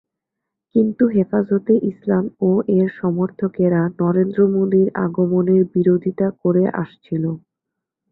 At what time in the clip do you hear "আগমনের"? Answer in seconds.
5.05-5.61